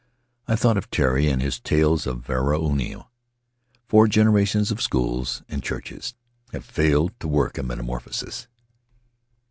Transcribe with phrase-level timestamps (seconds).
[0.47, 3.11] I thought of Tari and his tales of the varua ino...
[3.87, 6.15] four generations of schools and churches
[6.53, 8.47] have failed to work a metamorphosis.